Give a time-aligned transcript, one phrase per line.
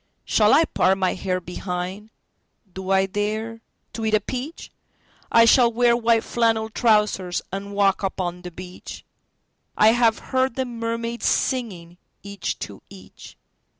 [0.25, 2.09] Shall I part my hair behind?
[2.73, 3.61] Do I dare
[3.93, 10.17] to eat a peach?I shall wear white flannel trousers, and walk upon the beach.I have
[10.33, 13.37] heard the mermaids singing, each to each.